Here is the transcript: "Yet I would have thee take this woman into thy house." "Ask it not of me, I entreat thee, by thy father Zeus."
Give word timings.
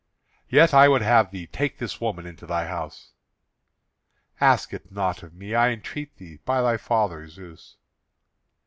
"Yet 0.49 0.73
I 0.73 0.87
would 0.87 1.03
have 1.03 1.29
thee 1.29 1.45
take 1.45 1.77
this 1.77 2.01
woman 2.01 2.25
into 2.25 2.47
thy 2.47 2.65
house." 2.65 3.11
"Ask 4.39 4.73
it 4.73 4.91
not 4.91 5.21
of 5.21 5.35
me, 5.35 5.53
I 5.53 5.69
entreat 5.69 6.17
thee, 6.17 6.37
by 6.43 6.63
thy 6.63 6.77
father 6.77 7.27
Zeus." 7.27 7.75